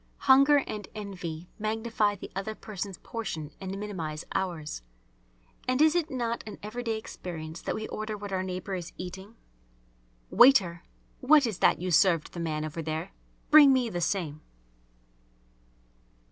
[0.25, 4.81] Hunger and envy magnify the other person's portion and minimise ours.
[5.67, 9.35] And is it not an everyday experience that we order what our neighbour is eating?
[10.31, 10.81] "Waiter,
[11.19, 13.11] what is that you served the man over there?
[13.51, 14.41] Bring me the same!"